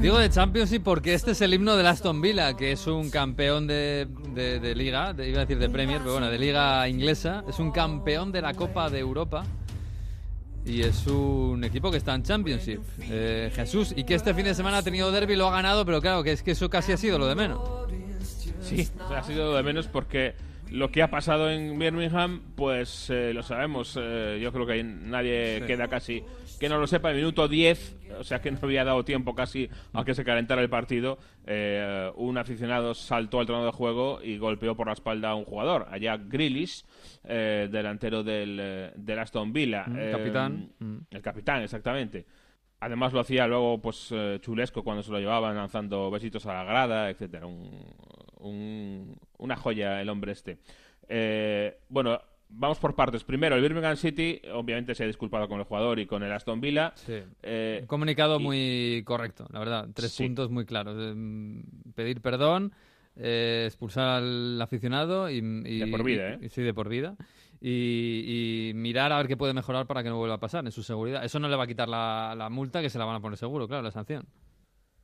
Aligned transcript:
Digo 0.00 0.18
de 0.18 0.30
Championship 0.30 0.82
porque 0.84 1.12
este 1.14 1.32
es 1.32 1.40
el 1.40 1.52
himno 1.52 1.76
de 1.76 1.86
Aston 1.86 2.20
Villa, 2.20 2.56
que 2.56 2.70
es 2.70 2.86
un 2.86 3.10
campeón 3.10 3.66
de, 3.66 4.06
de, 4.32 4.74
liga, 4.76 5.12
iba 5.18 5.38
a 5.38 5.44
decir 5.44 5.58
de 5.58 5.68
Premier, 5.68 5.98
pero 5.98 6.12
bueno, 6.12 6.30
de 6.30 6.38
liga 6.38 6.88
inglesa. 6.88 7.42
Es 7.48 7.58
un 7.58 7.72
campeón 7.72 8.30
de 8.30 8.42
la 8.42 8.54
Copa 8.54 8.88
de 8.90 9.00
Europa 9.00 9.44
y 10.64 10.82
es 10.82 11.04
un 11.08 11.64
equipo 11.64 11.90
que 11.90 11.96
está 11.96 12.14
en 12.14 12.22
Championship. 12.22 12.80
Eh, 13.00 13.50
Jesús, 13.56 13.92
y 13.96 14.04
que 14.04 14.14
este 14.14 14.32
fin 14.32 14.44
de 14.44 14.54
semana 14.54 14.78
ha 14.78 14.82
tenido 14.82 15.10
derby, 15.10 15.34
lo 15.34 15.48
ha 15.48 15.52
ganado, 15.52 15.84
pero 15.84 16.00
claro, 16.00 16.22
que 16.22 16.30
es 16.30 16.44
que 16.44 16.52
eso 16.52 16.70
casi 16.70 16.92
ha 16.92 16.96
sido 16.96 17.18
lo 17.18 17.26
de 17.26 17.34
menos. 17.34 17.60
Sí, 18.60 18.88
ha 19.12 19.22
sido 19.24 19.50
lo 19.50 19.56
de 19.56 19.64
menos 19.64 19.88
porque 19.88 20.34
lo 20.70 20.92
que 20.92 21.02
ha 21.02 21.10
pasado 21.10 21.50
en 21.50 21.76
Birmingham, 21.78 22.40
pues 22.54 23.10
eh, 23.10 23.32
lo 23.34 23.42
sabemos. 23.42 23.98
Eh, 24.00 24.38
yo 24.40 24.52
creo 24.52 24.66
que 24.66 24.84
nadie 24.84 25.64
queda 25.66 25.88
casi 25.88 26.22
que 26.60 26.68
no 26.68 26.78
lo 26.78 26.86
sepa. 26.86 27.10
En 27.10 27.16
minuto 27.16 27.48
10, 27.48 27.96
o 28.18 28.22
sea 28.22 28.40
que 28.40 28.52
no 28.52 28.58
había 28.62 28.84
dado 28.84 29.04
tiempo 29.04 29.34
casi 29.34 29.68
a 29.92 30.04
que 30.04 30.14
se 30.14 30.24
calentara 30.24 30.62
el 30.62 30.70
partido, 30.70 31.18
eh, 31.46 32.12
un 32.14 32.38
aficionado 32.38 32.94
saltó 32.94 33.40
al 33.40 33.46
trono 33.46 33.64
de 33.64 33.72
juego 33.72 34.20
y 34.22 34.38
golpeó 34.38 34.76
por 34.76 34.86
la 34.86 34.92
espalda 34.92 35.30
a 35.30 35.34
un 35.34 35.44
jugador, 35.44 35.86
allá 35.90 36.16
Grealish, 36.16 36.84
delantero 37.24 38.22
del, 38.22 38.92
del, 38.94 39.18
Aston 39.18 39.52
Villa. 39.52 39.86
Mm, 39.88 40.10
capitán. 40.12 40.72
Mm. 40.78 40.96
El 41.10 41.22
capitán, 41.22 41.62
exactamente. 41.62 42.26
Además 42.78 43.12
lo 43.12 43.20
hacía 43.20 43.46
luego 43.46 43.80
pues 43.80 44.14
chulesco 44.40 44.84
cuando 44.84 45.02
se 45.02 45.10
lo 45.10 45.18
llevaban 45.18 45.56
lanzando 45.56 46.10
besitos 46.10 46.46
a 46.46 46.54
la 46.54 46.64
grada, 46.64 47.10
etcétera. 47.10 47.46
Un, 47.46 49.16
una 49.38 49.56
joya 49.56 50.00
el 50.00 50.08
hombre 50.08 50.32
este. 50.32 50.58
Eh, 51.12 51.80
bueno, 51.88 52.20
vamos 52.50 52.78
por 52.78 52.94
partes. 52.94 53.24
Primero, 53.24 53.56
el 53.56 53.62
Birmingham 53.62 53.96
City, 53.96 54.40
obviamente 54.52 54.94
se 54.94 55.04
ha 55.04 55.06
disculpado 55.06 55.48
con 55.48 55.58
el 55.58 55.64
jugador 55.64 55.98
y 55.98 56.06
con 56.06 56.22
el 56.22 56.32
Aston 56.32 56.60
Villa. 56.60 56.92
Eh, 57.42 57.78
Un 57.80 57.86
comunicado 57.86 58.38
muy 58.38 59.02
correcto, 59.04 59.46
la 59.50 59.58
verdad. 59.58 59.88
Tres 59.94 60.16
puntos 60.16 60.50
muy 60.50 60.64
claros. 60.64 60.96
Mm, 61.14 61.60
pedir 61.94 62.20
perdón, 62.20 62.72
eh, 63.16 63.64
expulsar 63.66 64.22
al 64.22 64.60
aficionado 64.60 65.30
y, 65.30 65.40
De 65.40 65.86
por 65.86 66.04
vida, 66.04 66.34
¿eh? 66.34 66.48
sí, 66.48 66.62
de 66.62 66.74
por 66.74 66.88
vida. 66.88 67.16
Y, 67.62 68.72
mirar 68.74 69.12
a 69.12 69.18
ver 69.18 69.28
qué 69.28 69.36
puede 69.36 69.52
mejorar 69.52 69.86
para 69.86 70.02
que 70.02 70.08
no 70.08 70.16
vuelva 70.16 70.36
a 70.36 70.40
pasar 70.40 70.64
en 70.64 70.72
su 70.72 70.82
seguridad. 70.82 71.24
Eso 71.24 71.38
no 71.38 71.48
le 71.48 71.56
va 71.56 71.64
a 71.64 71.66
quitar 71.66 71.88
la, 71.88 72.48
multa, 72.50 72.80
que 72.80 72.90
se 72.90 72.98
la 72.98 73.04
van 73.04 73.16
a 73.16 73.20
poner 73.20 73.36
seguro, 73.36 73.68
claro, 73.68 73.82
la 73.82 73.90
sanción. 73.90 74.26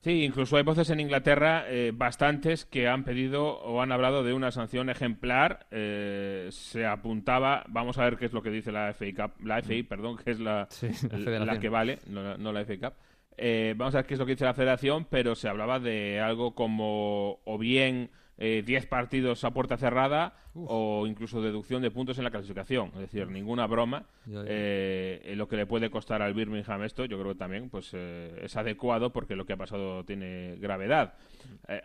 Sí, 0.07 0.23
incluso 0.23 0.57
hay 0.57 0.63
voces 0.63 0.89
en 0.91 1.01
Inglaterra, 1.01 1.65
eh, 1.67 1.91
bastantes, 1.93 2.65
que 2.65 2.87
han 2.87 3.03
pedido 3.03 3.59
o 3.59 3.83
han 3.83 3.91
hablado 3.91 4.23
de 4.23 4.35
una 4.35 4.53
sanción 4.53 4.89
ejemplar. 4.89 5.67
Eh, 5.73 6.47
se 6.53 6.87
apuntaba, 6.87 7.65
vamos 7.67 7.99
a 7.99 8.05
ver 8.05 8.17
qué 8.17 8.27
es 8.27 8.33
lo 8.33 8.41
que 8.41 8.51
dice 8.51 8.71
la 8.71 8.95
FA 8.95 9.07
Cup, 9.17 9.45
la 9.45 9.61
FA, 9.63 9.75
perdón, 9.89 10.17
que 10.17 10.31
es 10.31 10.39
la, 10.39 10.69
la, 11.11 11.59
que 11.59 11.69
vale, 11.69 11.99
no, 12.07 12.53
la 12.53 12.65
FA 12.65 12.77
Cup. 12.79 12.93
Eh, 13.37 13.75
vamos 13.77 13.97
a 13.97 13.99
ver 13.99 14.07
qué 14.07 14.15
es 14.15 14.21
lo 14.21 14.27
que 14.27 14.35
dice 14.35 14.45
la 14.45 14.55
federación, 14.55 15.09
pero 15.11 15.35
se 15.35 15.49
hablaba 15.49 15.81
de 15.81 16.21
algo 16.21 16.55
como 16.55 17.41
o 17.45 17.59
bien 17.59 18.13
10 18.39 18.69
eh, 18.69 18.87
partidos 18.87 19.45
a 19.45 19.51
puerta 19.51 19.77
cerrada 19.77 20.35
o 20.55 21.07
incluso 21.07 21.41
deducción 21.41 21.83
de 21.83 21.91
puntos 21.91 22.19
en 22.19 22.25
la 22.25 22.31
clasificación. 22.31 22.89
Es 22.95 23.01
decir, 23.01 23.29
ninguna 23.29 23.67
broma. 23.67 24.07
Eh, 24.27 25.33
lo 25.37 25.49
que 25.49 25.57
le 25.57 25.67
puede 25.67 25.91
costar 25.91 26.23
al 26.23 26.35
Birmingham 26.35 26.83
esto, 26.83 27.05
yo 27.07 27.19
creo 27.19 27.33
que 27.33 27.39
también 27.39 27.71
pues, 27.71 27.91
eh, 27.95 28.41
es 28.43 28.57
adecuado 28.57 29.11
porque 29.11 29.37
lo 29.37 29.47
que 29.47 29.55
ha 29.55 29.57
pasado 29.57 30.05
tiene 30.05 30.57
gravedad. 30.57 31.15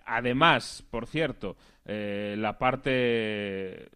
además, 0.06 0.86
por 0.90 1.08
cierto, 1.08 1.56
la 1.86 2.58
parte 2.58 3.90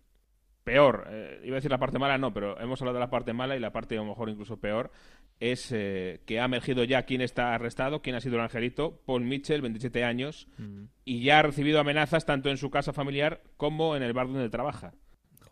peor, 0.63 1.07
iba 1.43 1.55
a 1.55 1.59
decir 1.59 1.71
la 1.71 1.77
parte 1.77 1.99
mala, 1.99 2.17
no, 2.17 2.33
pero 2.33 2.59
hemos 2.59 2.81
hablado 2.81 2.95
de 2.95 3.05
la 3.05 3.09
parte 3.09 3.33
mala 3.33 3.55
y 3.55 3.59
la 3.59 3.71
parte 3.71 3.95
a 3.95 4.01
lo 4.01 4.05
mejor 4.05 4.29
incluso 4.29 4.57
peor 4.57 4.91
es 5.39 5.71
eh, 5.71 6.21
que 6.25 6.39
ha 6.39 6.45
emergido 6.45 6.83
ya 6.83 7.03
quién 7.03 7.21
está 7.21 7.53
arrestado, 7.53 8.01
quién 8.01 8.15
ha 8.15 8.21
sido 8.21 8.35
el 8.35 8.41
angelito, 8.41 9.01
Paul 9.05 9.23
Mitchell, 9.23 9.61
27 9.61 10.03
años, 10.03 10.47
mm. 10.57 10.83
y 11.03 11.23
ya 11.23 11.39
ha 11.39 11.43
recibido 11.43 11.79
amenazas 11.79 12.25
tanto 12.25 12.49
en 12.49 12.57
su 12.57 12.69
casa 12.69 12.93
familiar 12.93 13.41
como 13.57 13.95
en 13.95 14.03
el 14.03 14.13
bar 14.13 14.27
donde 14.27 14.49
trabaja. 14.49 14.93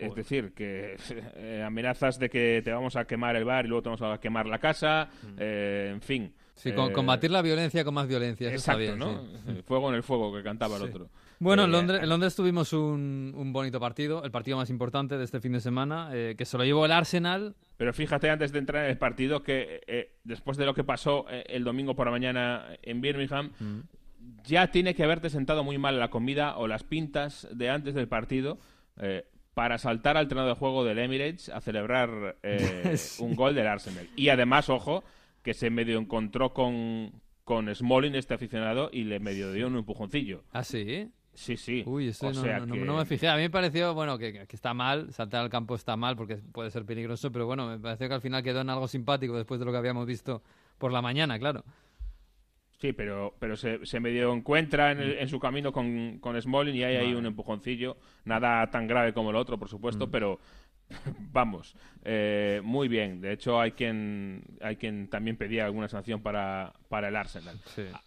Es 0.05 0.15
decir, 0.15 0.53
que 0.53 0.97
eh, 1.35 1.63
amenazas 1.65 2.19
de 2.19 2.29
que 2.29 2.61
te 2.63 2.71
vamos 2.71 2.95
a 2.95 3.05
quemar 3.05 3.35
el 3.35 3.45
bar 3.45 3.65
y 3.65 3.67
luego 3.69 3.83
te 3.83 3.89
vamos 3.89 4.01
a 4.01 4.19
quemar 4.19 4.45
la 4.47 4.59
casa, 4.59 5.09
mm. 5.23 5.27
eh, 5.37 5.91
en 5.93 6.01
fin. 6.01 6.33
Sí, 6.55 6.71
combatir 6.71 7.31
la 7.31 7.41
violencia 7.41 7.83
con 7.83 7.95
más 7.95 8.07
violencia. 8.07 8.51
exacto, 8.51 8.95
¿no? 8.95 9.23
Fuego 9.65 9.89
en 9.89 9.95
el 9.95 10.03
fuego 10.03 10.33
que 10.35 10.43
cantaba 10.43 10.77
el 10.77 10.83
otro. 10.83 11.09
Bueno, 11.39 11.63
en 11.63 11.71
Londres, 11.71 12.03
en 12.03 12.09
Londres 12.09 12.35
tuvimos 12.35 12.71
un, 12.73 13.33
un, 13.35 13.51
bonito 13.51 13.79
partido, 13.79 14.23
el 14.23 14.29
partido 14.29 14.57
más 14.57 14.69
importante 14.69 15.17
de 15.17 15.23
este 15.23 15.41
fin 15.41 15.53
de 15.53 15.61
semana, 15.61 16.11
que 16.11 16.45
se 16.45 16.57
lo 16.57 16.63
llevó 16.63 16.85
el 16.85 16.91
Arsenal 16.91 17.55
pero 17.83 17.91
fíjate 17.91 18.29
antes 18.29 18.51
de 18.51 18.59
entrar 18.59 18.85
en 18.85 18.91
el 18.91 18.97
partido 18.97 19.43
que 19.43 19.81
eh, 19.87 20.13
después 20.23 20.57
de 20.57 20.65
lo 20.65 20.73
que 20.73 20.85
pasó 20.85 21.25
eh, 21.29 21.43
el 21.47 21.65
domingo 21.65 21.95
por 21.95 22.07
la 22.07 22.11
mañana 22.11 22.65
en 22.81 23.01
Birmingham, 23.01 23.51
mm. 23.59 23.79
ya 24.45 24.67
tiene 24.67 24.93
que 24.95 25.03
haberte 25.03 25.29
sentado 25.29 25.63
muy 25.63 25.77
mal 25.77 25.99
la 25.99 26.09
comida 26.09 26.55
o 26.57 26.67
las 26.67 26.83
pintas 26.83 27.45
de 27.51 27.69
antes 27.69 27.93
del 27.93 28.07
partido 28.07 28.59
eh, 29.01 29.25
para 29.53 29.77
saltar 29.77 30.17
al 30.17 30.27
terreno 30.27 30.47
de 30.47 30.55
juego 30.55 30.83
del 30.83 30.99
Emirates 30.99 31.49
a 31.49 31.61
celebrar 31.61 32.37
un 33.19 33.35
gol 33.35 33.55
del 33.55 33.67
Arsenal. 33.67 34.09
Y 34.15 34.29
además, 34.29 34.69
ojo, 34.69 35.03
que 35.43 35.53
se 35.53 35.69
medio 35.69 35.99
encontró 35.99 36.53
con, 36.53 37.11
con 37.43 37.73
Smalling, 37.73 38.15
este 38.15 38.33
aficionado, 38.33 38.89
y 38.91 39.03
le 39.03 39.19
medio 39.19 39.51
dio 39.51 39.67
un 39.67 39.77
empujoncillo. 39.77 40.43
¿Ah, 40.51 40.63
sí? 40.63 41.11
Sí, 41.35 41.57
sí. 41.57 41.83
Uy, 41.85 42.09
eso 42.09 42.31
no, 42.31 42.97
me 42.97 43.05
fijé. 43.05 43.27
A 43.27 43.35
mí 43.35 43.41
me 43.41 43.49
pareció, 43.49 43.93
bueno, 43.93 44.17
que, 44.17 44.45
está 44.49 44.73
mal, 44.73 45.11
saltar 45.11 45.41
al 45.41 45.49
campo 45.49 45.75
está 45.75 45.97
mal 45.97 46.15
porque 46.15 46.37
puede 46.37 46.69
ser 46.69 46.85
peligroso, 46.85 47.31
pero 47.31 47.47
bueno, 47.47 47.67
me 47.67 47.79
pareció 47.79 48.07
que 48.07 48.13
al 48.13 48.21
final 48.21 48.43
quedó 48.43 48.61
en 48.61 48.69
algo 48.69 48.87
simpático 48.87 49.35
después 49.35 49.59
de 49.59 49.65
lo 49.65 49.71
que 49.71 49.79
habíamos 49.79 50.05
visto 50.05 50.43
por 50.77 50.91
la 50.91 51.01
mañana, 51.01 51.39
claro. 51.39 51.63
Sí, 52.83 52.91
pero, 52.91 53.33
pero 53.39 53.55
se, 53.55 53.85
se 53.85 54.01
medio 54.01 54.33
encuentra 54.33 54.91
en, 54.91 55.29
su 55.29 55.39
camino 55.39 55.71
con, 55.71 56.19
con 56.19 56.41
Smalling 56.41 56.75
y 56.75 56.83
hay 56.83 56.97
ahí 56.97 57.13
un 57.13 57.25
empujoncillo. 57.25 57.95
Nada 58.25 58.69
tan 58.71 58.87
grave 58.87 59.13
como 59.13 59.29
el 59.29 59.37
otro, 59.37 59.57
por 59.57 59.69
supuesto, 59.69 60.07
mm. 60.07 60.11
pero 60.11 60.39
vamos, 61.31 61.77
eh, 62.03 62.59
muy 62.61 62.89
bien. 62.89 63.21
De 63.21 63.31
hecho, 63.31 63.57
hay 63.57 63.71
quien, 63.71 64.43
hay 64.59 64.75
quien 64.75 65.07
también 65.07 65.37
pedía 65.37 65.63
alguna 65.63 65.87
sanción 65.87 66.21
para, 66.21 66.73
para 66.89 67.07
el 67.07 67.15
Arsenal. 67.15 67.57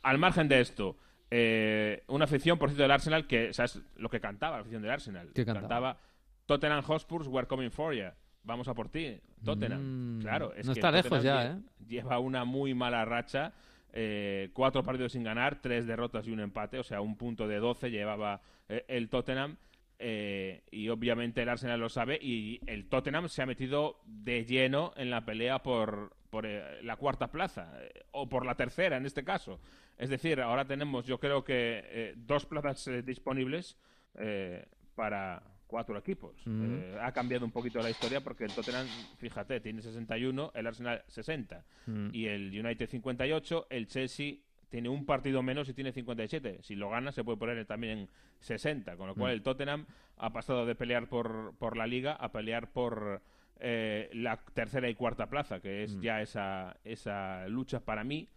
Al 0.02 0.18
margen 0.18 0.46
de 0.46 0.60
esto, 0.60 0.98
eh, 1.30 2.02
una 2.08 2.26
afición, 2.26 2.58
por 2.58 2.68
cierto, 2.68 2.82
del 2.82 2.90
Arsenal, 2.90 3.26
que 3.26 3.54
¿sabes 3.54 3.80
lo 3.96 4.10
que 4.10 4.20
cantaba 4.20 4.56
la 4.56 4.60
afición 4.60 4.82
del 4.82 4.90
Arsenal? 4.90 5.30
cantaba? 5.32 5.96
Tottenham 6.44 6.82
Hotspurs, 6.82 7.28
we're 7.28 7.48
coming 7.48 7.70
for 7.70 7.94
you. 7.94 8.10
Vamos 8.42 8.68
a 8.68 8.74
por 8.74 8.90
ti, 8.90 9.18
Tottenham. 9.42 10.18
Mm, 10.18 10.20
claro, 10.20 10.52
es 10.54 10.66
no 10.66 10.74
que 10.74 10.80
está 10.80 10.90
lejos 10.90 11.22
ya, 11.22 11.46
¿eh? 11.46 11.56
Lleva 11.88 12.18
una 12.18 12.44
muy 12.44 12.74
mala 12.74 13.06
racha. 13.06 13.54
Eh, 13.98 14.50
cuatro 14.52 14.82
partidos 14.82 15.12
sin 15.12 15.24
ganar, 15.24 15.60
tres 15.62 15.86
derrotas 15.86 16.26
y 16.26 16.30
un 16.30 16.40
empate, 16.40 16.78
o 16.78 16.84
sea, 16.84 17.00
un 17.00 17.16
punto 17.16 17.48
de 17.48 17.56
12 17.56 17.90
llevaba 17.90 18.42
eh, 18.68 18.84
el 18.88 19.08
Tottenham. 19.08 19.56
y 19.98 20.88
obviamente 20.90 21.40
el 21.42 21.48
Arsenal 21.48 21.80
lo 21.80 21.88
sabe 21.88 22.18
y 22.20 22.60
el 22.66 22.88
Tottenham 22.88 23.28
se 23.28 23.40
ha 23.40 23.46
metido 23.46 24.00
de 24.04 24.44
lleno 24.44 24.92
en 24.96 25.08
la 25.08 25.24
pelea 25.24 25.62
por, 25.62 26.14
por 26.28 26.46
la 26.46 26.96
cuarta 26.96 27.28
plaza 27.28 27.72
o 28.12 28.28
por 28.28 28.44
la 28.44 28.54
tercera 28.54 28.98
en 28.98 29.06
este 29.06 29.24
caso. 29.24 29.58
Es 29.96 30.10
decir, 30.10 30.40
ahora 30.40 30.66
tenemos, 30.66 31.06
yo 31.06 31.18
creo 31.18 31.42
que 31.42 31.82
eh, 31.84 32.14
dos 32.16 32.44
plazas 32.44 32.86
eh, 32.88 33.02
disponibles 33.02 33.78
eh, 34.14 34.66
para 34.94 35.42
cuatro 35.66 35.98
equipos. 35.98 36.34
Mm. 36.44 36.98
ha 37.00 37.12
cambiado 37.12 37.44
un 37.44 37.50
poquito 37.50 37.80
la 37.80 37.90
historia 37.90 38.22
porque 38.22 38.44
el 38.44 38.52
Tottenham, 38.52 38.86
fíjate, 39.18 39.60
tiene 39.60 39.82
61, 39.82 40.52
el 40.54 40.66
Arsenal 40.66 41.02
60 41.06 41.64
mm. 41.86 42.08
y 42.12 42.26
el 42.26 42.48
United 42.58 42.88
58, 42.88 43.66
el 43.70 43.86
Chelsea 43.86 44.36
tiene 44.68 44.88
un 44.88 45.06
partido 45.06 45.42
menos 45.42 45.68
y 45.68 45.74
tiene 45.74 45.92
57. 45.92 46.58
Si 46.62 46.74
lo 46.74 46.90
gana 46.90 47.12
se 47.12 47.24
puede 47.24 47.38
poner 47.38 47.64
también 47.66 47.98
en 47.98 48.08
60, 48.40 48.96
con 48.96 49.08
lo 49.08 49.14
cual 49.14 49.32
mm. 49.32 49.34
el 49.34 49.42
Tottenham 49.42 49.86
ha 50.16 50.32
pasado 50.32 50.66
de 50.66 50.74
pelear 50.74 51.08
por, 51.08 51.54
por 51.58 51.76
la 51.76 51.86
liga 51.86 52.12
a 52.12 52.32
pelear 52.32 52.72
por 52.72 53.22
la 53.58 54.36
tercera 54.52 54.90
y 54.90 54.94
cuarta 54.94 55.30
plaza, 55.30 55.60
que 55.60 55.82
es 55.82 55.98
ya 56.02 56.20
esa, 56.20 56.76
esa 56.84 57.48
lucha 57.48 57.80
para 57.80 58.04
mí 58.04 58.28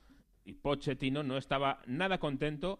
y 0.49 0.53
Pochettino 0.53 1.23
no 1.23 1.37
estaba 1.37 1.79
nada 1.85 2.17
contento. 2.17 2.79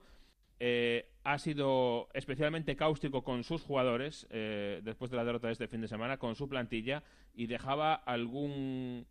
Eh, 0.60 1.10
ha 1.24 1.38
sido 1.38 2.10
especialmente 2.14 2.76
cáustico 2.76 3.24
con 3.24 3.44
sus 3.44 3.64
jugadores 3.64 4.28
eh, 4.30 4.82
después 4.84 5.10
de 5.10 5.18
la 5.18 5.24
derrota 5.24 5.48
de 5.48 5.54
este 5.54 5.68
fin 5.68 5.82
de 5.82 5.88
semana, 5.88 6.18
con 6.18 6.36
su 6.36 6.50
plantilla, 6.50 7.04
y 7.34 7.48
dejaba 7.48 7.94
algún 7.94 9.08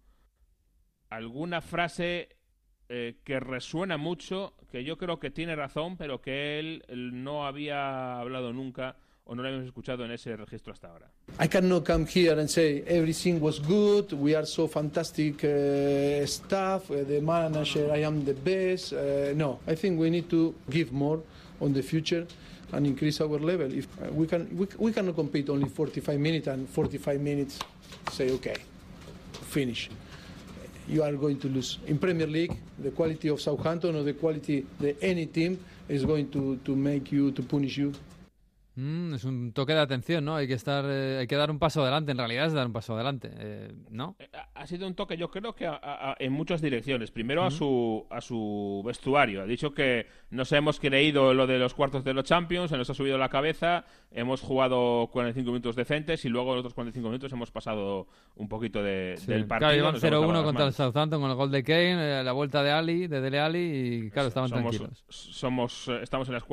alguna 1.08 1.62
frase 1.62 2.36
eh, 2.90 3.20
que 3.24 3.40
resuena 3.40 3.96
mucho, 3.96 4.54
que 4.70 4.84
yo 4.84 4.98
creo 4.98 5.18
que 5.18 5.30
tiene 5.30 5.56
razón, 5.56 5.96
pero 5.96 6.20
que 6.20 6.58
él 6.58 6.84
no 6.88 7.46
había 7.46 8.18
hablado 8.20 8.52
nunca 8.52 8.96
o 9.28 9.34
no 9.34 9.46
hemos 9.46 9.66
escuchado 9.66 10.04
en 10.04 10.10
ese 10.10 10.34
registro 10.36 10.72
hasta 10.72 10.88
ahora. 10.88 11.06
I 11.38 11.48
cannot 11.48 11.84
come 11.84 12.06
here 12.06 12.40
and 12.40 12.48
say 12.48 12.82
everything 12.86 13.38
was 13.40 13.60
good, 13.60 14.12
we 14.14 14.34
are 14.34 14.46
so 14.46 14.66
fantastic 14.66 15.44
uh, 15.44 16.26
staff, 16.26 16.90
uh, 16.90 17.04
the 17.06 17.20
manager, 17.20 17.92
I 17.92 18.04
am 18.04 18.24
the 18.24 18.32
best. 18.32 18.94
Uh, 18.94 19.34
no, 19.36 19.60
I 19.66 19.74
think 19.74 20.00
we 20.00 20.08
need 20.08 20.30
to 20.30 20.54
give 20.70 20.92
more 20.92 21.20
on 21.60 21.74
the 21.74 21.82
future 21.82 22.26
and 22.72 22.86
increase 22.86 23.20
our 23.20 23.38
level. 23.38 23.70
If 23.72 23.86
we 24.12 24.26
can, 24.26 24.48
we, 24.56 24.66
we 24.78 24.92
cannot 24.92 25.14
compete 25.14 25.50
only 25.50 25.68
45 25.68 26.18
minutes 26.18 26.46
and 26.46 26.68
45 26.68 27.20
minutes 27.20 27.58
say 28.10 28.30
okay, 28.30 28.56
finish. 29.50 29.90
you 30.88 31.02
are 31.02 31.12
going 31.12 31.38
to 31.38 31.48
lose. 31.48 31.78
In 31.86 31.98
Premier 31.98 32.26
League, 32.26 32.56
the 32.78 32.90
quality 32.90 33.28
of 33.28 33.40
Southampton 33.40 33.94
or 33.94 34.02
the 34.02 34.14
quality 34.14 34.64
of 34.80 34.96
any 35.02 35.26
team 35.26 35.62
is 35.88 36.04
going 36.04 36.30
to, 36.30 36.56
to 36.64 36.74
make 36.74 37.12
you, 37.12 37.30
to 37.32 37.42
punish 37.42 37.76
you. 37.76 37.92
Mm, 38.78 39.14
es 39.14 39.24
un 39.24 39.52
toque 39.52 39.74
de 39.74 39.80
atención, 39.80 40.24
¿no? 40.24 40.36
Hay 40.36 40.46
que 40.46 40.54
estar, 40.54 40.84
eh, 40.86 41.18
hay 41.18 41.26
que 41.26 41.34
dar 41.34 41.50
un 41.50 41.58
paso 41.58 41.82
adelante. 41.82 42.12
En 42.12 42.18
realidad 42.18 42.46
es 42.46 42.52
dar 42.52 42.64
un 42.64 42.72
paso 42.72 42.94
adelante, 42.94 43.28
eh, 43.36 43.72
¿no? 43.90 44.14
Eh, 44.20 44.28
ha 44.54 44.66
sido 44.68 44.86
un 44.86 44.94
toque, 44.94 45.16
yo 45.16 45.32
creo 45.32 45.52
que 45.52 45.68
en 46.20 46.32
muchas 46.32 46.62
direcciones. 46.62 47.10
Primero 47.10 47.42
a 47.42 47.50
su 47.50 48.06
a 48.08 48.20
su 48.20 48.80
vestuario. 48.86 49.42
Ha 49.42 49.46
dicho 49.46 49.74
que 49.74 50.06
nos 50.30 50.52
hemos 50.52 50.78
creído 50.78 51.34
lo 51.34 51.48
de 51.48 51.58
los 51.58 51.74
cuartos 51.74 52.04
de 52.04 52.14
los 52.14 52.22
Champions, 52.22 52.70
se 52.70 52.76
nos 52.76 52.88
ha 52.88 52.94
subido 52.94 53.18
la 53.18 53.28
cabeza, 53.28 53.84
hemos 54.12 54.42
jugado 54.42 55.08
45 55.10 55.50
minutos 55.50 55.74
decentes 55.74 56.24
y 56.24 56.28
luego 56.28 56.52
en 56.52 56.58
otros 56.60 56.74
45 56.74 57.08
minutos 57.08 57.32
hemos 57.32 57.50
pasado 57.50 58.06
un 58.36 58.48
poquito 58.48 58.80
de, 58.80 59.18
del 59.26 59.46
partido. 59.46 59.92
Claro, 59.92 60.22
0-1 60.22 60.44
contra 60.44 60.66
el 60.66 60.72
Southampton 60.72 61.20
con 61.20 61.30
el 61.30 61.36
gol 61.36 61.50
de 61.50 61.64
Kane, 61.64 62.22
la 62.22 62.32
vuelta 62.32 62.62
de 62.62 62.70
Ali, 62.70 63.08
de 63.08 63.20
Dele 63.20 63.40
Ali 63.40 64.04
y 64.04 64.10
claro, 64.10 64.28
estaban 64.28 64.50
tranquilos. 64.50 65.04
Somos, 65.08 65.88
estamos 66.00 66.28
en 66.28 66.34
las 66.34 66.44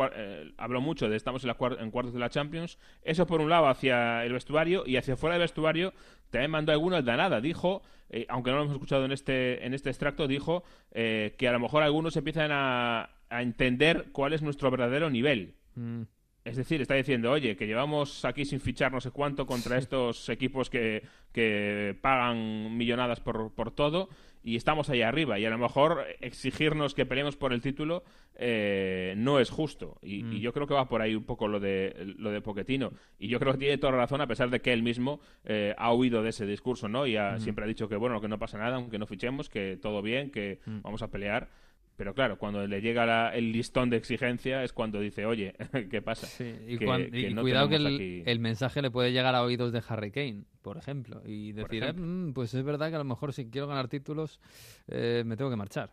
hablo 0.57 0.81
mucho 0.81 1.07
de 1.07 1.17
estamos 1.17 1.43
en, 1.43 1.49
la, 1.49 1.57
en 1.79 1.91
cuartos 1.91 2.14
de 2.15 2.21
la 2.21 2.29
Champions. 2.29 2.79
Eso 3.03 3.27
por 3.27 3.41
un 3.41 3.49
lado 3.49 3.67
hacia 3.67 4.25
el 4.25 4.33
vestuario 4.33 4.83
y 4.85 4.97
hacia 4.97 5.15
fuera 5.15 5.35
del 5.35 5.41
vestuario 5.41 5.93
también 6.29 6.51
mandó 6.51 6.71
alguno 6.71 6.97
el 6.97 7.05
nada 7.05 7.39
Dijo, 7.39 7.81
eh, 8.09 8.25
aunque 8.29 8.51
no 8.51 8.57
lo 8.57 8.63
hemos 8.63 8.73
escuchado 8.73 9.05
en 9.05 9.11
este, 9.11 9.65
en 9.65 9.73
este 9.73 9.89
extracto, 9.89 10.27
dijo 10.27 10.63
eh, 10.91 11.35
que 11.37 11.47
a 11.47 11.51
lo 11.51 11.59
mejor 11.59 11.83
algunos 11.83 12.15
empiezan 12.17 12.49
a, 12.51 13.09
entender 13.29 14.07
cuál 14.11 14.33
es 14.33 14.41
nuestro 14.41 14.71
verdadero 14.71 15.09
nivel. 15.09 15.55
Mm. 15.75 16.03
Es 16.45 16.55
decir, 16.55 16.79
está 16.79 16.93
diciendo, 16.93 17.31
oye, 17.31 17.57
que 17.57 17.67
llevamos 17.67 18.23
aquí 18.23 18.45
sin 18.45 18.61
fichar 18.61 18.91
no 18.91 19.01
sé 19.01 19.11
cuánto 19.11 19.45
contra 19.47 19.77
estos 19.77 20.29
equipos 20.29 20.69
que, 20.69 21.03
que 21.33 21.97
pagan 22.01 22.77
millonadas 22.77 23.19
por, 23.19 23.51
por 23.51 23.71
todo 23.71 24.09
y 24.45 24.55
estamos 24.57 24.91
ahí 24.91 25.01
arriba. 25.01 25.39
Y 25.39 25.45
a 25.45 25.49
lo 25.49 25.57
mejor 25.57 26.05
exigirnos 26.21 26.93
que 26.93 27.07
peleemos 27.07 27.35
por 27.35 27.51
el 27.51 27.61
título 27.61 28.03
eh, 28.35 29.15
no 29.17 29.39
es 29.39 29.49
justo. 29.49 29.97
Y, 30.03 30.21
mm. 30.21 30.31
yo 30.33 30.53
creo 30.53 30.67
que 30.67 30.75
va 30.75 30.87
por 30.87 31.01
ahí 31.01 31.15
un 31.15 31.23
poco 31.23 31.47
lo 31.47 31.59
de, 31.59 32.13
lo 32.19 32.29
de 32.29 32.41
Poquetino. 32.41 32.91
Y 33.17 33.27
yo 33.27 33.39
creo 33.39 33.53
que 33.53 33.57
tiene 33.57 33.79
toda 33.79 33.93
la 33.93 33.97
razón, 33.97 34.21
a 34.21 34.27
pesar 34.27 34.51
de 34.51 34.61
que 34.61 34.71
él 34.71 34.83
mismo 34.83 35.19
eh, 35.45 35.73
ha 35.79 35.91
huido 35.91 36.21
de 36.21 36.29
ese 36.29 36.45
discurso, 36.45 36.87
¿no? 36.87 37.07
Y 37.07 37.17
mm. 37.17 37.39
siempre 37.39 37.65
ha 37.65 37.67
dicho 37.67 37.89
que, 37.89 37.95
bueno, 37.95 38.21
que 38.21 38.27
no 38.27 38.37
pasa 38.37 38.59
nada, 38.59 38.75
aunque 38.75 38.99
no 38.99 39.07
fichemos, 39.07 39.49
que 39.49 39.79
todo 39.81 40.03
bien, 40.03 40.29
que 40.29 40.59
mm. 40.63 40.81
vamos 40.83 41.01
a 41.01 41.09
pelear. 41.09 41.49
Pero 41.95 42.13
claro, 42.13 42.37
cuando 42.37 42.67
le 42.67 42.81
llega 42.81 43.29
el 43.29 43.51
listón 43.51 43.89
de 43.89 43.97
exigencia 43.97 44.63
es 44.63 44.73
cuando 44.73 44.99
dice, 44.99 45.25
oye, 45.25 45.55
¿qué 45.89 46.01
pasa? 46.01 46.27
y, 46.67 46.77
cuidado 46.77 47.69
que 47.69 48.23
el, 48.25 48.39
mensaje 48.39 48.81
le 48.81 48.91
puede 48.91 49.13
llegar 49.13 49.33
a 49.33 49.43
oídos 49.43 49.71
de 49.71 49.81
Harry 49.87 50.11
Kane, 50.11 50.43
por 50.61 50.77
ejemplo, 50.77 51.21
y 51.25 51.53
decir, 51.53 51.83
eh, 51.83 51.93
mm, 51.93 52.33
pues 52.33 52.53
es 52.53 52.63
verdad 52.63 52.89
que 52.89 52.95
a 52.95 52.99
lo 52.99 53.05
mejor 53.05 53.31
si 53.31 53.49
quiero 53.49 53.67
ganar 53.67 53.87
títulos 53.87 54.41
eh, 54.87 55.23
me 55.25 55.37
tengo 55.37 55.49
que 55.49 55.55
marchar. 55.55 55.91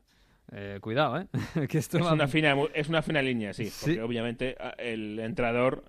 Eh, 0.50 0.78
cuidado, 0.80 1.20
¿eh? 1.20 1.28
que 1.68 1.78
esto 1.78 1.98
es, 1.98 2.04
una 2.04 2.26
fina, 2.26 2.56
es 2.74 2.88
una 2.88 3.00
fina 3.00 3.22
línea, 3.22 3.52
sí, 3.52 3.70
porque 3.80 4.02
obviamente 4.02 4.56
ah, 4.58 4.74
el 4.76 5.20
entrenador 5.20 5.84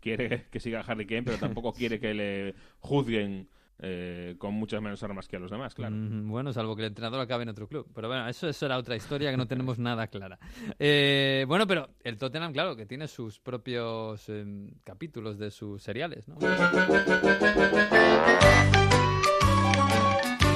quiere 0.00 0.46
que 0.50 0.58
siga 0.58 0.80
Harry 0.80 1.06
Kane, 1.06 1.22
pero 1.22 1.38
tampoco 1.38 1.72
quiere 1.72 2.00
que 2.00 2.14
le 2.14 2.54
juzguen 2.80 3.48
eh, 3.80 4.34
con 4.38 4.54
muchas 4.54 4.82
menos 4.82 5.02
armas 5.04 5.28
que 5.28 5.36
a 5.36 5.38
los 5.38 5.50
demás, 5.50 5.74
claro. 5.74 5.94
bueno, 5.96 6.52
salvo 6.52 6.74
que 6.74 6.82
el 6.82 6.88
entrenador 6.88 7.20
acabe 7.20 7.44
en 7.44 7.50
otro 7.50 7.68
club. 7.68 7.86
Pero 7.94 8.08
bueno, 8.08 8.28
eso, 8.28 8.48
eso 8.48 8.66
era 8.66 8.76
otra 8.76 8.96
historia 8.96 9.30
que 9.30 9.36
no 9.36 9.46
tenemos 9.46 9.78
nada 9.78 10.08
clara. 10.08 10.38
Eh, 10.78 11.44
bueno, 11.46 11.66
pero 11.66 11.90
el 12.02 12.18
Tottenham, 12.18 12.52
claro, 12.52 12.74
que 12.74 12.86
tiene 12.86 13.06
sus 13.06 13.38
propios 13.38 14.28
em, 14.28 14.70
capítulos 14.82 15.38
de 15.38 15.50
sus 15.50 15.82
seriales, 15.82 16.26
¿no? 16.26 16.36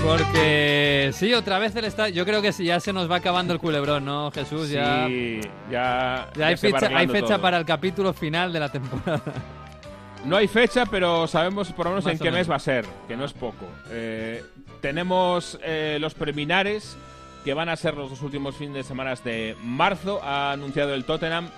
Porque 0.04 1.10
sí, 1.12 1.32
otra 1.32 1.60
vez 1.60 1.76
el 1.76 1.84
estadio. 1.84 2.12
Yo 2.12 2.24
creo 2.24 2.42
que 2.42 2.50
ya 2.50 2.80
se 2.80 2.92
nos 2.92 3.08
va 3.08 3.16
acabando 3.16 3.52
el 3.52 3.60
culebrón, 3.60 4.04
¿no, 4.04 4.32
Jesús? 4.32 4.68
Ya, 4.68 5.06
sí, 5.06 5.40
ya, 5.70 6.28
hay 6.42 6.56
fecha, 6.56 6.88
hay 6.92 7.06
fecha 7.06 7.40
para 7.40 7.56
el 7.58 7.64
capítulo 7.64 8.12
final 8.12 8.52
de 8.52 8.60
la 8.60 8.68
temporada. 8.68 9.22
No 10.24 10.36
hay 10.36 10.46
fecha, 10.46 10.86
pero 10.86 11.26
sabemos 11.26 11.72
por 11.72 11.86
lo 11.86 11.92
menos 11.92 12.06
en 12.06 12.18
qué 12.18 12.30
mes 12.30 12.48
va 12.48 12.56
a 12.56 12.60
ser, 12.60 12.84
que 13.08 13.16
no 13.16 13.24
es 13.24 13.32
poco. 13.32 13.66
Eh, 13.90 14.42
tenemos 14.80 15.58
eh, 15.64 15.98
los 16.00 16.14
preliminares, 16.14 16.96
que 17.44 17.54
van 17.54 17.68
a 17.68 17.76
ser 17.76 17.94
los 17.94 18.10
dos 18.10 18.22
últimos 18.22 18.56
fines 18.56 18.74
de 18.74 18.82
semana 18.84 19.14
de 19.16 19.56
marzo. 19.64 20.20
Ha 20.22 20.52
anunciado 20.52 20.94
el 20.94 21.04
Tottenham 21.04 21.48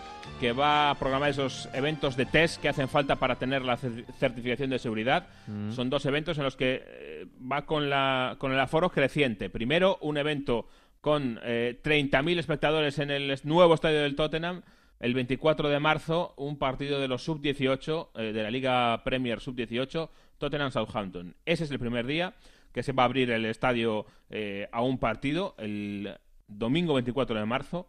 que 0.41 0.53
va 0.53 0.91
a 0.91 0.95
programar 0.95 1.29
esos 1.29 1.69
eventos 1.75 2.17
de 2.17 2.25
test 2.25 2.61
que 2.61 2.71
hacen 2.71 2.89
falta 2.89 3.17
para 3.17 3.37
tener 3.37 3.63
la 3.63 3.77
certificación 3.77 4.71
de 4.71 4.79
seguridad. 4.79 5.27
Mm. 5.47 5.73
Son 5.73 5.91
dos 5.91 6.07
eventos 6.07 6.39
en 6.39 6.45
los 6.45 6.57
que 6.57 6.83
eh, 6.87 7.27
va 7.41 7.67
con, 7.67 7.91
la, 7.91 8.37
con 8.39 8.51
el 8.51 8.59
aforo 8.59 8.89
creciente. 8.89 9.51
Primero, 9.51 9.99
un 10.01 10.17
evento 10.17 10.69
con 11.03 11.37
30.000 11.37 12.39
espectadores 12.39 12.99
en 12.99 13.11
el 13.11 13.39
nuevo 13.45 13.75
estadio 13.75 14.01
del 14.01 14.17
Tottenham 14.17 14.63
el 15.00 15.14
24 15.14 15.69
de 15.69 15.81
marzo 15.81 16.35
un 16.37 16.58
partido 16.58 17.00
de 17.00 17.08
los 17.08 17.23
sub-18 17.23 18.08
eh, 18.14 18.32
de 18.32 18.43
la 18.43 18.50
Liga 18.50 19.02
Premier 19.05 19.41
sub-18 19.41 20.08
Tottenham 20.38 20.70
Southampton. 20.70 21.37
Ese 21.44 21.64
es 21.64 21.70
el 21.70 21.79
primer 21.79 22.06
día 22.06 22.35
que 22.73 22.82
se 22.82 22.93
va 22.93 23.05
a 23.05 23.06
abrir 23.06 23.31
el 23.31 23.44
estadio 23.44 24.06
eh, 24.31 24.69
a 24.73 24.82
un 24.82 24.99
partido 24.99 25.55
el 25.58 26.17
domingo 26.49 26.94
24 26.94 27.38
de 27.38 27.46
marzo. 27.46 27.88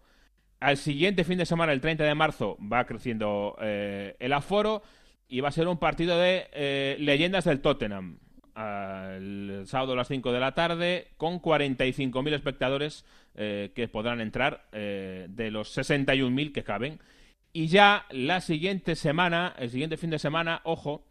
Al 0.59 0.77
siguiente 0.77 1.23
fin 1.23 1.37
de 1.37 1.45
semana, 1.45 1.73
el 1.73 1.81
30 1.81 2.03
de 2.03 2.15
marzo, 2.15 2.57
va 2.61 2.85
creciendo 2.85 3.57
eh, 3.61 4.15
el 4.19 4.33
aforo 4.33 4.83
y 5.27 5.41
va 5.41 5.49
a 5.49 5.51
ser 5.51 5.67
un 5.67 5.77
partido 5.77 6.17
de 6.17 6.97
leyendas 6.99 7.45
del 7.45 7.61
Tottenham. 7.61 8.19
El 8.55 9.63
sábado 9.65 9.93
a 9.93 9.95
las 9.97 10.07
5 10.07 10.31
de 10.31 10.39
la 10.39 10.53
tarde 10.53 11.07
con 11.17 11.41
45.000 11.41 12.33
espectadores 12.33 13.05
eh, 13.35 13.71
que 13.75 13.87
podrán 13.87 14.21
entrar 14.21 14.67
eh, 14.71 15.27
de 15.29 15.51
los 15.51 15.77
61.000 15.77 16.51
que 16.53 16.63
caben. 16.63 16.99
Y 17.51 17.67
ya 17.67 18.05
la 18.11 18.41
siguiente 18.41 18.95
semana, 18.95 19.53
el 19.57 19.69
siguiente 19.69 19.97
fin 19.97 20.09
de 20.09 20.19
semana, 20.19 20.61
ojo, 20.63 21.05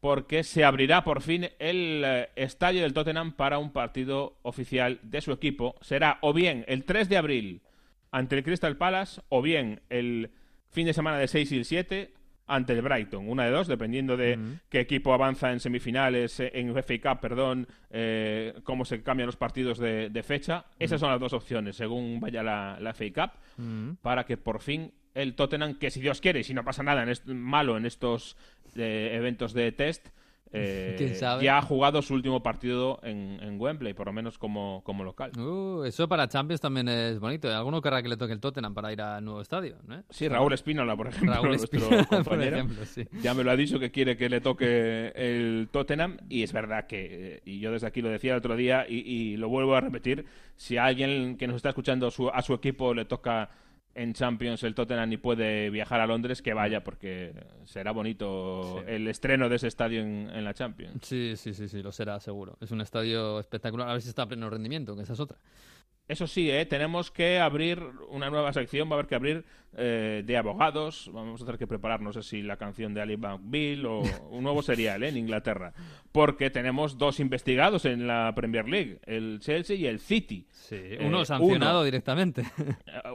porque 0.00 0.42
se 0.42 0.64
abrirá 0.64 1.04
por 1.04 1.22
fin 1.22 1.50
el 1.58 2.02
eh, 2.04 2.28
estadio 2.36 2.82
del 2.82 2.94
Tottenham 2.94 3.32
para 3.32 3.58
un 3.58 3.72
partido 3.72 4.38
oficial 4.42 4.98
de 5.02 5.20
su 5.20 5.32
equipo. 5.32 5.74
Será 5.80 6.18
o 6.22 6.32
bien 6.32 6.64
el 6.68 6.84
3 6.84 7.08
de 7.08 7.16
abril 7.16 7.62
ante 8.10 8.36
el 8.36 8.44
Crystal 8.44 8.76
Palace 8.76 9.20
o 9.28 9.42
bien 9.42 9.80
el 9.90 10.30
fin 10.70 10.86
de 10.86 10.94
semana 10.94 11.18
de 11.18 11.28
6 11.28 11.52
y 11.52 11.56
el 11.58 11.64
7 11.64 12.15
ante 12.46 12.72
el 12.72 12.82
Brighton, 12.82 13.28
una 13.28 13.44
de 13.44 13.50
dos, 13.50 13.66
dependiendo 13.66 14.16
de 14.16 14.38
qué 14.68 14.80
equipo 14.80 15.12
avanza 15.12 15.52
en 15.52 15.60
semifinales, 15.60 16.38
eh, 16.40 16.50
en 16.54 16.70
FA 16.74 16.94
Cup, 17.02 17.20
perdón, 17.20 17.66
eh, 17.90 18.54
cómo 18.62 18.84
se 18.84 19.02
cambian 19.02 19.26
los 19.26 19.36
partidos 19.36 19.78
de, 19.78 20.22
fecha. 20.24 20.64
Esas 20.78 21.00
son 21.00 21.10
las 21.10 21.20
dos 21.20 21.32
opciones, 21.32 21.76
según 21.76 22.20
vaya 22.20 22.42
la, 22.42 22.78
la 22.80 22.94
FA 22.94 23.04
Cup, 23.14 23.96
para 24.02 24.24
que 24.24 24.36
por 24.36 24.60
fin 24.60 24.92
el 25.16 25.34
Tottenham, 25.34 25.78
que 25.78 25.90
si 25.90 26.00
Dios 26.00 26.20
quiere, 26.20 26.40
y 26.40 26.44
si 26.44 26.52
no 26.52 26.62
pasa 26.62 26.82
nada 26.82 27.02
en 27.02 27.40
malo 27.40 27.78
en 27.78 27.86
estos 27.86 28.36
eh, 28.76 29.12
eventos 29.14 29.54
de 29.54 29.72
test, 29.72 30.08
eh, 30.52 31.18
ya 31.42 31.58
ha 31.58 31.62
jugado 31.62 32.02
su 32.02 32.14
último 32.14 32.42
partido 32.42 33.00
en, 33.02 33.60
Wembley, 33.60 33.94
por 33.94 34.06
lo 34.06 34.12
menos 34.12 34.38
como, 34.38 34.82
como 34.84 35.02
local. 35.04 35.32
Uh, 35.38 35.84
eso 35.84 36.08
para 36.08 36.28
Champions 36.28 36.60
también 36.60 36.88
es 36.88 37.18
bonito. 37.18 37.52
¿Alguno 37.52 37.80
querrá 37.80 38.02
que 38.02 38.08
le 38.08 38.16
toque 38.16 38.32
el 38.32 38.40
Tottenham 38.40 38.74
para 38.74 38.92
ir 38.92 39.00
al 39.00 39.24
nuevo 39.24 39.40
estadio? 39.40 39.76
Sí, 40.10 40.28
Raúl 40.28 40.52
Espínola, 40.52 40.96
por 40.96 41.08
ejemplo, 41.08 41.42
nuestro 41.42 41.80
compañero, 42.08 42.66
ya 43.22 43.34
me 43.34 43.44
lo 43.44 43.50
ha 43.50 43.56
dicho 43.56 43.78
que 43.78 43.90
quiere 43.90 44.16
que 44.16 44.28
le 44.28 44.40
toque 44.40 45.12
el 45.14 45.68
Tottenham 45.70 46.18
y 46.28 46.42
es 46.42 46.52
verdad 46.52 46.86
que, 46.86 47.42
y 47.44 47.60
yo 47.60 47.72
desde 47.72 47.86
aquí 47.86 48.02
lo 48.02 48.08
decía 48.08 48.32
el 48.32 48.38
otro 48.38 48.56
día 48.56 48.86
y, 48.88 49.36
lo 49.36 49.48
vuelvo 49.48 49.74
a 49.74 49.80
repetir, 49.80 50.24
si 50.56 50.76
a 50.76 50.84
alguien 50.84 51.36
que 51.36 51.46
nos 51.46 51.56
está 51.56 51.70
escuchando 51.70 52.08
a 52.32 52.42
su 52.42 52.54
equipo 52.54 52.94
le 52.94 53.04
toca 53.04 53.50
en 53.96 54.12
Champions 54.12 54.62
el 54.62 54.74
Tottenham 54.74 55.10
y 55.12 55.16
puede 55.16 55.70
viajar 55.70 56.00
a 56.00 56.06
Londres, 56.06 56.42
que 56.42 56.52
vaya, 56.52 56.84
porque 56.84 57.32
será 57.64 57.92
bonito 57.92 58.84
el 58.86 59.08
estreno 59.08 59.48
de 59.48 59.56
ese 59.56 59.68
estadio 59.68 60.02
en, 60.02 60.44
la 60.44 60.52
Champions. 60.52 60.98
Sí, 61.02 61.32
sí, 61.36 61.54
sí, 61.54 61.68
sí, 61.68 61.82
lo 61.82 61.90
será, 61.92 62.20
seguro. 62.20 62.58
Es 62.60 62.70
un 62.70 62.82
estadio 62.82 63.40
espectacular. 63.40 63.88
A 63.88 63.92
ver 63.94 64.02
si 64.02 64.10
está 64.10 64.22
a 64.22 64.26
pleno 64.26 64.50
rendimiento, 64.50 64.94
que 64.94 65.02
esa 65.02 65.14
es 65.14 65.20
otra. 65.20 65.38
Eso 66.08 66.28
sí, 66.28 66.48
¿eh? 66.50 66.66
tenemos 66.66 67.10
que 67.10 67.40
abrir 67.40 67.82
una 68.10 68.30
nueva 68.30 68.52
sección, 68.52 68.88
va 68.88 68.92
a 68.92 68.94
haber 68.94 69.06
que 69.06 69.16
abrir 69.16 69.44
eh, 69.76 70.22
de 70.24 70.36
abogados, 70.36 71.10
vamos 71.12 71.42
a 71.42 71.44
tener 71.44 71.58
que 71.58 71.66
preparar, 71.66 72.00
no 72.00 72.12
sé 72.12 72.22
si 72.22 72.42
la 72.42 72.56
canción 72.56 72.94
de 72.94 73.00
Ali 73.00 73.18
Bill 73.40 73.86
o 73.86 74.02
un 74.30 74.44
nuevo 74.44 74.62
serial 74.62 75.02
¿eh? 75.02 75.08
en 75.08 75.16
Inglaterra, 75.16 75.72
porque 76.12 76.48
tenemos 76.50 76.96
dos 76.96 77.18
investigados 77.18 77.84
en 77.86 78.06
la 78.06 78.32
Premier 78.36 78.68
League, 78.68 79.00
el 79.04 79.40
Chelsea 79.40 79.74
y 79.74 79.86
el 79.86 79.98
City. 79.98 80.46
Sí, 80.52 80.80
uno 81.00 81.24
sancionado 81.24 81.82
directamente. 81.82 82.44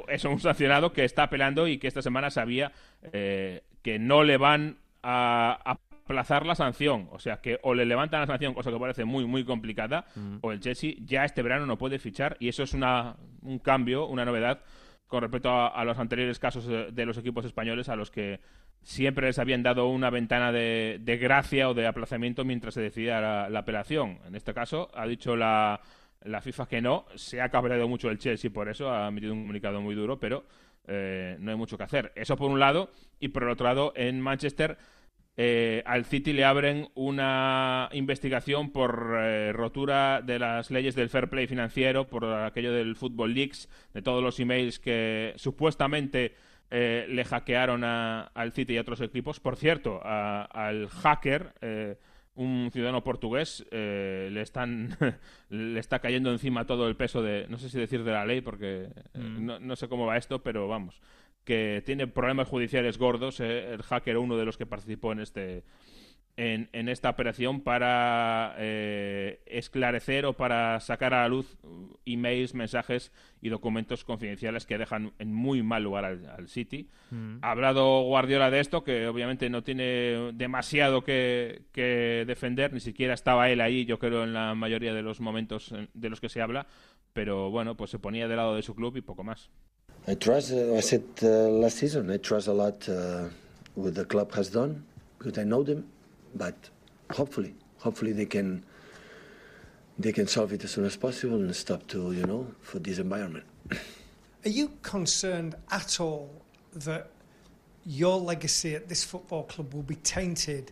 Es 0.10 0.25
un 0.25 0.39
sancionado 0.41 0.91
que 0.91 1.05
está 1.05 1.24
apelando 1.24 1.67
y 1.67 1.77
que 1.77 1.88
esta 1.88 2.01
semana 2.01 2.29
sabía 2.29 2.74
que 3.12 4.00
no 4.00 4.24
le 4.24 4.38
van 4.38 4.79
a 5.01 5.77
aplazar 6.12 6.46
la 6.46 6.56
sanción. 6.56 7.08
O 7.12 7.20
sea, 7.20 7.41
que 7.41 7.60
o 7.63 7.74
le 7.74 7.86
levantan 7.86 8.22
la 8.22 8.27
sanción, 8.27 8.53
cosa 8.53 8.72
que 8.72 8.77
parece 8.77 9.06
muy, 9.06 9.25
muy 9.25 9.44
complicada, 9.44 10.06
mm. 10.15 10.38
o 10.41 10.51
el 10.51 10.60
Chelsea 10.60 10.94
ya 11.00 11.24
este 11.24 11.41
verano 11.41 11.65
no 11.65 11.77
puede 11.77 12.00
fichar. 12.00 12.36
Y 12.39 12.50
eso 12.50 12.63
es 12.63 12.74
una, 12.74 13.15
un 13.41 13.60
cambio, 13.60 14.08
una 14.08 14.25
novedad 14.25 14.62
con 15.08 15.22
respecto 15.22 15.50
a, 15.51 15.84
los 15.84 16.00
anteriores 16.00 16.39
casos 16.39 16.65
de, 16.65 17.06
los 17.06 17.18
equipos 17.18 17.44
españoles 17.44 17.89
a 17.89 17.98
los 17.98 18.12
que 18.12 18.39
siempre 18.82 19.27
les 19.27 19.39
habían 19.39 19.62
dado 19.62 19.88
una 19.88 20.10
ventana 20.10 20.53
de, 20.53 21.20
gracia 21.22 21.70
o 21.70 21.74
de 21.74 21.86
aplazamiento 21.86 22.46
mientras 22.46 22.75
se 22.75 22.82
decidía 22.82 23.20
la, 23.20 23.60
apelación. 23.60 24.20
En 24.25 24.36
este 24.36 24.53
caso, 24.53 24.89
ha 24.94 25.06
dicho 25.06 25.36
la, 25.36 25.82
la 26.22 26.39
FIFA 26.39 26.65
que 26.68 26.82
no. 26.82 27.06
Se 27.15 27.41
ha 27.41 27.50
cabreado 27.50 27.89
mucho 27.89 28.10
el 28.10 28.20
Chelsea 28.20 28.51
por 28.51 28.70
eso, 28.70 28.89
ha 28.89 29.10
emitido 29.10 29.34
un 29.34 29.41
comunicado 29.41 29.82
muy 29.82 29.96
duro, 29.96 30.18
pero 30.18 30.46
eh, 30.88 31.36
no 31.39 31.51
hay 31.51 31.58
mucho 31.58 31.77
que 31.77 31.84
hacer. 31.84 32.13
Eso 32.15 32.38
por 32.38 32.50
un 32.50 32.60
lado, 32.60 32.89
y 33.20 33.27
por 33.27 33.44
el 33.44 33.50
otro 33.50 33.65
lado, 33.65 33.91
en 33.98 34.22
Manchester 34.22 34.77
eh, 35.38 35.81
al 35.85 36.05
City 36.05 36.33
le 36.33 36.43
abren 36.43 36.89
una 36.93 37.89
investigación 37.93 38.71
por 38.71 39.15
eh, 39.17 39.53
rotura 39.53 40.21
de 40.21 40.39
las 40.39 40.71
leyes 40.71 40.93
del 40.95 41.09
fair 41.09 41.29
play 41.29 41.47
financiero, 41.47 42.07
por 42.07 42.25
aquello 42.25 42.73
del 42.73 42.95
Football 42.95 43.33
Leaks, 43.33 43.69
de 43.93 44.01
todos 44.01 44.21
los 44.21 44.39
emails 44.39 44.79
que 44.79 45.33
supuestamente 45.38 46.35
eh, 46.69 47.05
le 47.07 47.23
hackearon 47.23 47.83
al 47.83 48.51
City 48.51 48.73
y 48.73 48.77
a 48.77 48.81
otros 48.81 49.00
equipos. 49.01 49.39
Por 49.39 49.55
cierto, 49.55 50.01
al 50.03 50.89
hacker, 50.89 51.53
un 52.35 52.69
ciudadano 52.71 53.03
portugués, 53.03 53.65
le 53.71 54.41
están 54.41 54.97
le 55.50 55.79
está 55.79 56.00
cayendo 56.00 56.31
encima 56.31 56.65
todo 56.65 56.88
el 56.89 56.97
peso 56.97 57.21
de, 57.21 57.47
no 57.47 57.57
sé 57.57 57.69
si 57.69 57.79
decir 57.79 58.03
de 58.03 58.11
la 58.11 58.25
ley, 58.25 58.41
porque 58.41 58.89
mm. 59.13 59.45
no, 59.45 59.59
no 59.59 59.75
sé 59.77 59.88
cómo 59.88 60.05
va 60.05 60.17
esto, 60.17 60.43
pero 60.43 60.67
vamos 60.67 61.01
que 61.43 61.81
tiene 61.86 62.07
problemas 62.07 62.48
judiciales 62.48 62.98
gordos, 62.98 63.39
eh, 63.39 63.74
el 63.74 63.83
hacker 63.83 64.17
uno 64.17 64.38
de 64.38 64.45
los 64.45 64.57
que 64.57 64.65
participó 64.65 65.12
en 65.12 65.19
este 65.19 65.63
en, 66.38 66.69
en 66.71 66.89
esta 66.89 67.10
operación 67.10 67.62
para 67.62 68.55
eh, 68.57 69.41
esclarecer 69.45 70.25
o 70.25 70.33
para 70.33 70.79
sacar 70.79 71.13
a 71.13 71.21
la 71.21 71.27
luz 71.27 71.57
emails, 72.05 72.53
mensajes 72.53 73.12
y 73.41 73.50
documentos 73.50 74.03
confidenciales 74.03 74.65
que 74.65 74.77
dejan 74.77 75.13
en 75.19 75.33
muy 75.33 75.62
mal 75.62 75.83
lugar 75.83 76.05
al, 76.05 76.48
City. 76.48 76.89
Mm. 77.12 77.38
Ha 77.41 77.51
hablado 77.51 78.01
Guardiola 78.03 78.50
de 78.50 78.60
esto, 78.60 78.83
que 78.83 79.07
obviamente 79.07 79.50
no 79.50 79.63
tiene 79.63 80.31
demasiado 80.33 81.03
que, 81.03 81.63
que, 81.71 82.24
defender, 82.25 82.74
ni 82.74 82.79
siquiera 82.79 83.13
estaba 83.13 83.50
él 83.50 83.62
ahí, 83.62 83.86
yo 83.86 84.00
creo, 84.00 84.24
en 84.24 84.33
la 84.33 84.55
mayoría 84.55 84.93
de 84.93 85.01
los 85.01 85.19
momentos 85.19 85.74
de 85.93 86.10
los 86.10 86.21
que 86.21 86.29
se 86.29 86.41
habla, 86.41 86.67
pero 87.13 87.51
bueno, 87.51 87.75
pues 87.75 87.91
se 87.91 88.00
ponía 88.00 88.27
del 88.27 88.38
lado 88.38 88.55
de 88.55 88.62
su 88.62 88.74
club 88.74 88.98
y 88.98 89.01
poco 89.01 89.24
más. 89.24 89.51
I 90.08 90.15
trust. 90.15 90.51
Uh, 90.51 90.75
I 90.75 90.79
said 90.79 91.03
uh, 91.22 91.27
last 91.50 91.77
season. 91.77 92.10
I 92.10 92.17
trust 92.17 92.48
a 92.48 92.53
lot 92.53 92.88
uh, 92.89 93.25
what 93.75 93.96
the 93.96 94.05
club 94.05 94.34
has 94.34 94.50
done 94.50 94.84
because 95.17 95.38
I 95.38 95.43
know 95.43 95.63
them. 95.63 95.88
But 96.36 96.55
hopefully, 97.12 97.53
hopefully 97.77 98.12
they 98.12 98.25
can 98.25 98.63
they 100.00 100.12
can 100.12 100.27
solve 100.27 100.53
it 100.53 100.63
as 100.63 100.72
soon 100.72 100.86
as 100.86 100.96
possible 100.96 101.36
and 101.36 101.55
stop 101.55 101.86
to 101.88 102.12
you 102.13 102.25
know 102.25 102.48
for 102.62 102.79
this 102.79 102.98
environment. 102.98 103.46
Are 104.46 104.50
you 104.50 104.72
concerned 104.81 105.55
at 105.72 106.00
all 106.00 106.31
that 106.74 107.12
your 107.86 108.20
legacy 108.20 108.75
at 108.75 108.89
this 108.89 109.03
football 109.03 109.43
club 109.43 109.74
will 109.74 109.84
be 109.84 109.96
tainted 109.96 110.72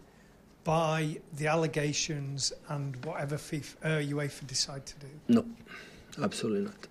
by 0.63 1.17
the 1.33 1.48
allegations 1.48 2.51
and 2.69 3.03
whatever 3.05 3.36
FIFA, 3.36 3.75
uh, 3.83 3.88
UEFA 4.15 4.48
decide 4.48 4.86
to 4.88 4.95
do? 5.00 5.07
No, 5.27 5.45
absolutely 6.24 6.65
not. 6.65 6.88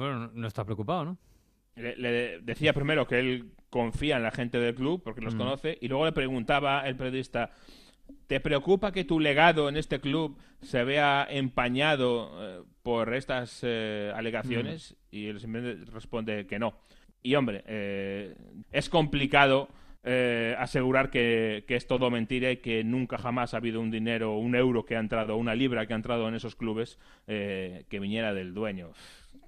Bueno, 0.00 0.30
no 0.32 0.46
está 0.46 0.64
preocupado, 0.64 1.04
¿no? 1.04 1.18
Le, 1.76 2.40
decía 2.40 2.72
primero 2.72 3.06
que 3.06 3.18
él 3.18 3.52
confía 3.70 4.16
en 4.16 4.22
la 4.22 4.32
gente 4.32 4.58
del 4.58 4.74
club 4.74 5.02
porque 5.02 5.20
los 5.20 5.34
mm. 5.34 5.38
conoce 5.38 5.78
y 5.80 5.88
luego 5.88 6.04
le 6.04 6.12
preguntaba 6.12 6.86
el 6.86 6.96
periodista 6.96 7.52
¿Te 8.26 8.38
preocupa 8.40 8.92
que 8.92 9.04
tu 9.04 9.18
legado 9.18 9.68
en 9.68 9.76
este 9.76 10.00
club 10.00 10.38
se 10.60 10.84
vea 10.84 11.26
empañado 11.28 12.30
eh, 12.40 12.62
por 12.82 13.12
estas 13.14 13.60
eh, 13.62 14.12
alegaciones? 14.14 14.92
Mm. 15.10 15.16
Y 15.16 15.26
él 15.26 15.40
simplemente 15.40 15.90
responde 15.90 16.46
que 16.46 16.58
no. 16.58 16.74
Y 17.22 17.34
hombre, 17.34 17.64
eh, 17.66 18.36
es 18.70 18.88
complicado 18.88 19.68
asegurar 20.58 21.10
que, 21.10 21.64
que, 21.68 21.76
es 21.76 21.86
todo 21.86 22.08
mentira 22.08 22.50
y 22.50 22.56
que 22.56 22.82
nunca 22.84 23.18
jamás 23.18 23.52
ha 23.52 23.58
habido 23.58 23.82
un 23.82 23.90
dinero, 23.90 24.38
un 24.38 24.54
euro 24.54 24.86
que 24.86 24.96
ha 24.96 24.98
entrado, 24.98 25.36
una 25.36 25.54
libra 25.54 25.86
que 25.86 25.92
ha 25.92 25.96
entrado 25.96 26.26
en 26.26 26.34
esos 26.34 26.56
clubes 26.56 26.98
que 27.26 27.98
viniera 28.00 28.32
del 28.32 28.54
dueño. 28.54 28.92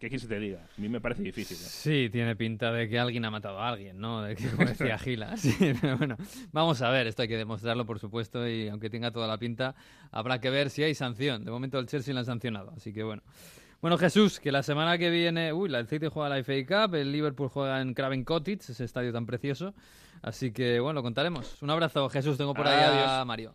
¿Qué 0.02 0.08
quieres 0.08 0.26
que 0.26 0.34
te 0.34 0.40
diga? 0.40 0.58
A 0.58 0.80
mí 0.80 0.88
me 0.88 1.00
parece 1.00 1.22
difícil. 1.22 1.56
¿eh? 1.56 1.60
Sí, 1.60 2.08
tiene 2.10 2.34
pinta 2.34 2.72
de 2.72 2.88
que 2.88 2.98
alguien 2.98 3.24
ha 3.24 3.30
matado 3.30 3.60
a 3.60 3.68
alguien, 3.68 4.00
¿no? 4.00 4.22
De 4.22 4.34
que, 4.34 4.48
como 4.48 4.68
decía 4.68 4.98
Gila. 4.98 5.36
Sí, 5.36 5.54
pero 5.80 5.96
bueno, 5.96 6.16
vamos 6.50 6.82
a 6.82 6.90
ver, 6.90 7.06
esto 7.06 7.22
hay 7.22 7.28
que 7.28 7.36
demostrarlo, 7.36 7.86
por 7.86 8.00
supuesto, 8.00 8.48
y 8.48 8.66
aunque 8.66 8.90
tenga 8.90 9.12
toda 9.12 9.28
la 9.28 9.38
pinta, 9.38 9.76
habrá 10.10 10.40
que 10.40 10.50
ver 10.50 10.70
si 10.70 10.82
hay 10.82 10.96
sanción. 10.96 11.44
De 11.44 11.52
momento 11.52 11.78
el 11.78 11.86
Chelsea 11.86 12.12
lo 12.12 12.18
han 12.18 12.26
sancionado, 12.26 12.72
así 12.76 12.92
que 12.92 13.04
bueno. 13.04 13.22
Bueno, 13.80 13.96
Jesús, 13.96 14.40
que 14.40 14.50
la 14.50 14.64
semana 14.64 14.98
que 14.98 15.08
viene, 15.08 15.52
uy, 15.52 15.72
el 15.72 15.86
City 15.86 16.08
juega 16.12 16.30
la 16.30 16.42
FA 16.42 16.66
Cup, 16.66 16.96
el 16.96 17.12
Liverpool 17.12 17.48
juega 17.48 17.80
en 17.80 17.94
Craven 17.94 18.24
Cottage, 18.24 18.72
ese 18.72 18.82
estadio 18.82 19.12
tan 19.12 19.24
precioso. 19.24 19.72
Así 20.20 20.50
que 20.50 20.80
bueno, 20.80 20.94
lo 20.98 21.02
contaremos. 21.04 21.62
Un 21.62 21.70
abrazo, 21.70 22.08
Jesús, 22.08 22.36
tengo 22.36 22.54
por 22.54 22.66
ahí 22.66 23.04
a 23.06 23.24
Mario. 23.24 23.54